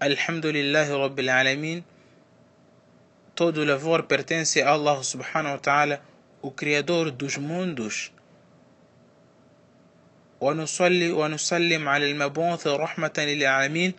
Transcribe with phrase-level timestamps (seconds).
[0.00, 1.84] Alhamdulillah Rabbil Alamin.
[3.34, 6.02] Todo louvor pertence a Allah subhanahu wa ta'ala,
[6.42, 8.10] o Criador dos mundos.
[10.42, 13.94] ونصلي ونسلم على المبعوث رحمة للعالمين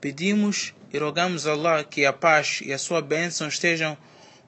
[0.00, 3.96] pedimos e rogamos a Allah que a paz e a sua bênção estejam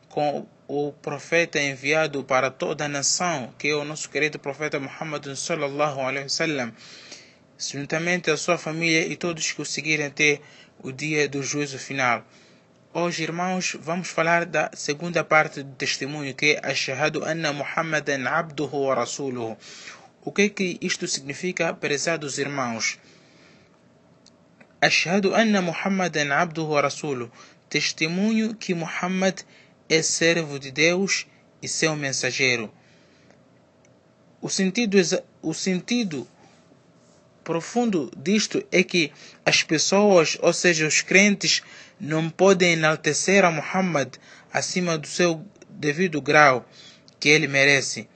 [0.08, 5.24] com o profeta enviado para toda a nação, que é o nosso querido profeta Muhammad
[5.34, 6.72] sallallahu alaihi wasallam,
[7.58, 10.40] juntamente a sua família e todos que o seguirem até
[10.83, 12.25] o dia do juízo final.
[12.93, 18.85] Hoje, irmãos, vamos falar da segunda parte do testemunho, que é Ashhadu anna Muhammadan abduhu
[18.87, 19.57] wa rasuluhu.
[20.23, 22.99] O que que isto significa, prezados irmãos?
[24.81, 27.31] Ashhadu anna Muhammadan abduhu wa rasuluhu.
[27.69, 29.41] Testemunho que Muhammad
[29.87, 31.27] é servo de Deus
[31.61, 32.73] e seu mensageiro.
[34.41, 34.97] O sentido,
[35.41, 36.27] o sentido
[37.43, 39.11] profundo disto é que
[39.45, 41.61] as pessoas, ou seja, os crentes,
[41.99, 44.15] não podem enaltecer a Muhammad
[44.51, 46.67] acima do seu devido grau
[47.19, 48.07] que ele merece,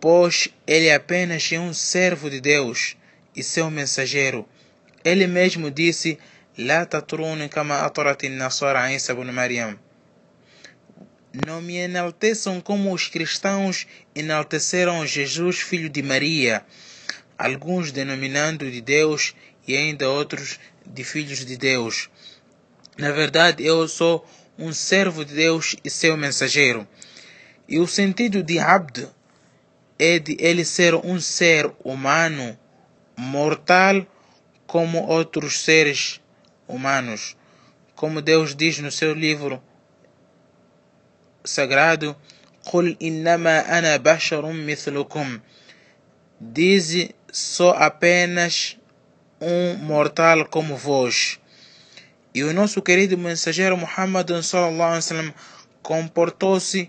[0.00, 2.96] pois ele é apenas é um servo de Deus
[3.36, 4.48] e seu mensageiro.
[5.04, 6.18] Ele mesmo disse:
[6.56, 6.88] "La
[9.32, 9.78] Maryam."
[11.46, 16.64] Não me enalteçam como os cristãos enalteceram Jesus, filho de Maria
[17.37, 19.35] alguns denominando de Deus
[19.67, 22.09] e ainda outros de filhos de Deus.
[22.97, 24.25] Na verdade, eu sou
[24.57, 26.87] um servo de Deus e seu mensageiro.
[27.67, 29.07] E o sentido de Abd
[29.97, 32.57] é de ele ser um ser humano,
[33.15, 34.05] mortal,
[34.65, 36.19] como outros seres
[36.67, 37.37] humanos.
[37.95, 39.61] Como Deus diz no seu livro
[41.43, 42.15] sagrado,
[42.65, 45.39] قل إنما أنا بشر مثلكم.
[46.41, 48.78] Diz só apenas
[49.40, 51.40] um mortal como vós.
[52.32, 55.34] E o nosso querido mensageiro Muhammad wasallam
[55.82, 56.88] comportou-se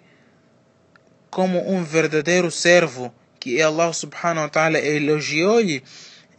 [1.31, 5.83] como um verdadeiro servo que Allah subhanahu wa ta'ala elogiou-lhe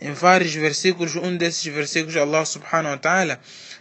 [0.00, 1.16] em vários versículos.
[1.16, 3.40] Um desses versículos Allah subhanahu wa ta'ala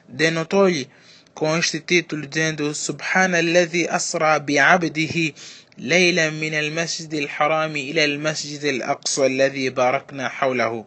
[0.10, 0.90] denotou-lhe
[1.36, 5.36] com este título dizendo Subhanalladhi asra bi'abdihi
[5.78, 10.86] ليلا من المسجد الحرام إلى المسجد الأقصى الذي باركنا حوله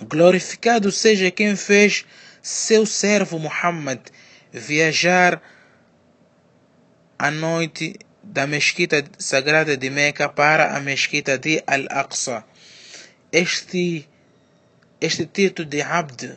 [0.00, 2.04] Glorificado seja quem fez
[2.42, 4.00] seu servo Muhammad
[4.52, 5.40] viajar
[7.18, 12.44] à noite da mesquita sagrada de Meca para a mesquita de Al-Aqsa.
[13.30, 14.08] Este,
[15.00, 16.36] este título de Abd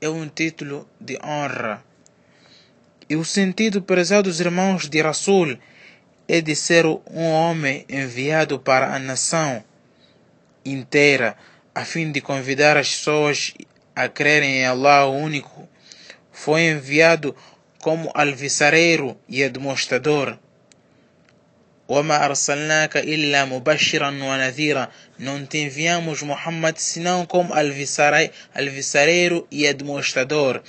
[0.00, 1.82] é um título de honra.
[3.09, 5.57] E o sentido, prezados irmãos de Rasul,
[6.27, 9.63] é de ser um homem enviado para a nação
[10.63, 11.35] inteira,
[11.75, 13.53] a fim de convidar as pessoas
[13.95, 15.67] a crerem em Allah o único.
[16.31, 17.35] Foi enviado
[17.79, 20.37] como alvissareiro e demonstrador.
[21.91, 30.63] وما أرسلناك إلا مبشرا ونذيرا não te enviamos Muhammad senão como alvissareiro e demonstrador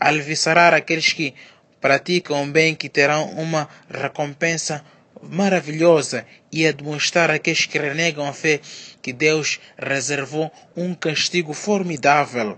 [0.00, 1.32] alvissarar aqueles que
[1.81, 4.83] praticam bem que terão uma recompensa
[5.21, 8.59] maravilhosa e a demonstrar aqueles que renegam a fé
[9.01, 12.57] que Deus reservou um castigo formidável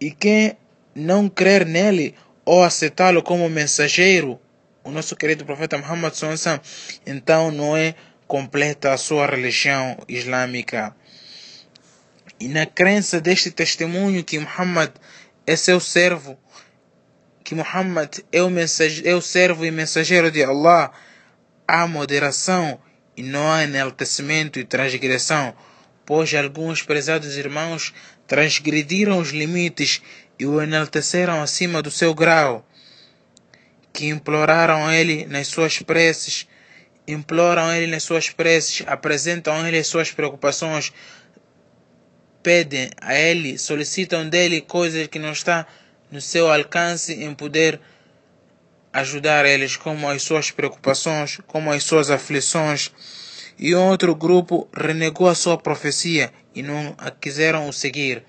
[0.00, 0.56] e quem
[0.94, 2.14] não crer nele
[2.44, 4.40] ou aceitá-lo como mensageiro
[4.84, 6.60] o nosso querido profeta Muhammad Sonsa,
[7.04, 7.94] então não é
[8.26, 10.94] completa a sua religião islâmica.
[12.38, 14.92] E na crença deste testemunho que Muhammad
[15.44, 16.38] é seu servo,
[17.46, 18.50] que Muhammad é o,
[19.04, 20.90] é o servo e mensageiro de Allah,
[21.66, 22.80] há moderação
[23.16, 25.54] e não há enaltecimento e transgressão,
[26.04, 27.94] pois alguns prezados irmãos
[28.26, 30.02] transgrediram os limites
[30.36, 32.68] e o enalteceram acima do seu grau
[33.92, 36.48] que imploraram Ele nas suas preces,
[37.06, 40.92] imploram a Ele nas suas preces, apresentam a Ele as suas preocupações,
[42.42, 45.64] pedem a Ele, solicitam dele coisas que não está
[46.10, 47.80] no seu alcance em poder
[48.92, 52.90] ajudar eles, como as suas preocupações, como as suas aflições.
[53.58, 58.22] E outro grupo renegou a sua profecia e não a quiseram o seguir,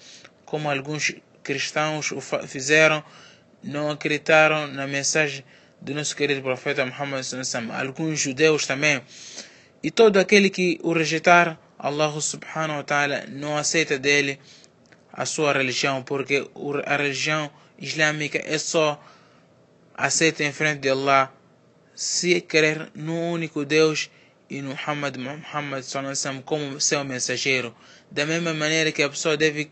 [0.46, 3.04] como alguns cristãos o fizeram,
[3.64, 5.44] não acreditaram na mensagem
[5.82, 7.26] do nosso querido profeta Muhammad
[7.80, 9.02] alguns judeus também.
[9.82, 14.40] E todo aquele que o rejeitar, Allah subhanahu wa ta'ala não aceita dele
[15.14, 16.48] a sua religião, porque
[16.86, 19.03] a religião islâmica é só
[19.95, 21.33] aceita em frente de Allah
[21.95, 24.11] se crer no único Deus
[24.49, 25.85] e no Muhammad, Muhammad
[26.45, 27.75] como seu mensageiro.
[28.11, 29.71] Da mesma maneira que a pessoa deve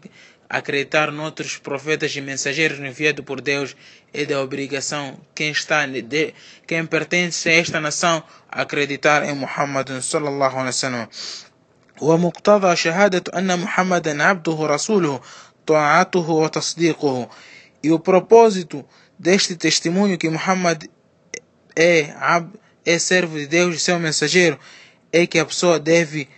[0.49, 3.77] acreditar noutros profetas e mensageiros enviados por Deus
[4.13, 6.35] é da obrigação quem está de,
[6.67, 11.09] quem pertence a esta nação acreditar em Muhammad sallallahu alaihi wasallam
[12.01, 15.21] ومقتضى شهادة أن محمدا عبده ورسوله
[15.67, 17.29] طاعته وتصديقه
[17.85, 18.85] e o propósito
[19.19, 20.85] deste testemunho que Muhammad
[21.77, 22.15] é,
[22.85, 24.59] é servo de Deus e seu mensageiro
[25.13, 26.29] é que a pessoa deve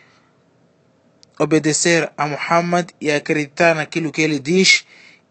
[1.39, 4.85] obedecer a Muhammad e acreditar naquilo que ele diz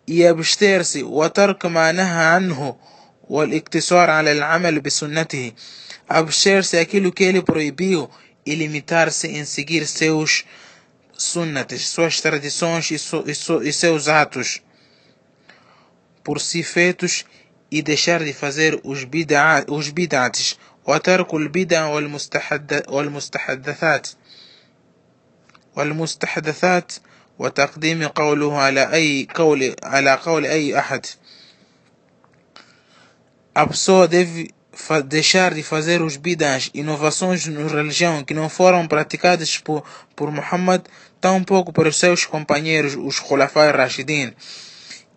[0.07, 2.75] e abster-se وترك ما نهى عنه
[3.29, 5.53] والاقتصار على العمل بسنته
[6.09, 8.09] abster-se aquilo que ele proibiu
[8.45, 10.43] e limitar-se em seguir seus
[11.13, 14.61] sunnates, suas tradições e, so, e, so, e seus atos
[16.25, 17.25] por si feitos
[17.69, 20.57] e deixar de fazer os bid'ats
[20.87, 21.85] وترك البدع
[22.89, 24.07] والمستحدثات
[25.75, 26.91] والمستحدثات
[27.39, 31.05] وتقديم قوله على أي قول على قول أي أحد
[33.53, 34.49] a pessoa deve
[35.05, 39.83] deixar de fazer os bidas, inovações na religião que não foram praticadas por,
[40.15, 40.83] por Muhammad,
[41.19, 44.33] tampouco por seus companheiros, os Khulafai Rashidin,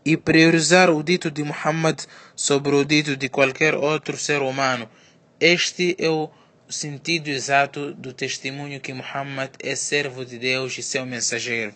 [0.06, 2.00] e priorizar o dito de Muhammad
[2.36, 4.90] sobre o dito de qualquer outro ser humano.
[5.40, 6.30] Este é o
[6.70, 11.74] sentido exato do testemunho que Muhammad é servo de Deus e seu mensageiro.